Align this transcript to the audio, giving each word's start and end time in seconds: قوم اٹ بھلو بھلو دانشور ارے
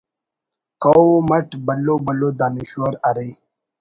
قوم 0.83 1.27
اٹ 1.37 1.49
بھلو 1.65 1.95
بھلو 2.05 2.29
دانشور 2.39 2.93
ارے 3.07 3.29